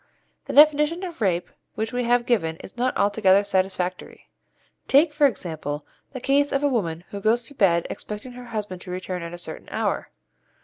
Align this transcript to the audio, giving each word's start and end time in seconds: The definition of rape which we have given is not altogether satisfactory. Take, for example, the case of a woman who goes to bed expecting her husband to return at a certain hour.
The 0.45 0.53
definition 0.53 1.03
of 1.03 1.21
rape 1.21 1.47
which 1.75 1.93
we 1.93 2.05
have 2.05 2.25
given 2.25 2.55
is 2.57 2.75
not 2.75 2.97
altogether 2.97 3.43
satisfactory. 3.43 4.29
Take, 4.87 5.13
for 5.13 5.27
example, 5.27 5.85
the 6.11 6.19
case 6.19 6.51
of 6.51 6.63
a 6.63 6.67
woman 6.67 7.03
who 7.11 7.21
goes 7.21 7.43
to 7.43 7.53
bed 7.53 7.85
expecting 7.87 8.31
her 8.31 8.45
husband 8.45 8.81
to 8.81 8.89
return 8.89 9.21
at 9.21 9.31
a 9.31 9.37
certain 9.37 9.69
hour. 9.69 10.09